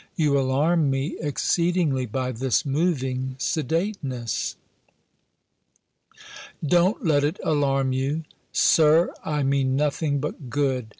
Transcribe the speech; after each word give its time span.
"You 0.15 0.35
alarm 0.39 0.89
me 0.89 1.15
exceedingly, 1.19 2.07
by 2.07 2.31
this 2.31 2.65
moving 2.65 3.35
sedateness." 3.37 4.55
"Don't 6.65 7.05
let 7.05 7.23
it 7.23 7.37
alarm 7.43 7.93
you. 7.93 8.23
Sir! 8.51 9.13
I 9.23 9.43
mean 9.43 9.75
nothing 9.75 10.17
but 10.17 10.49
good! 10.49 10.87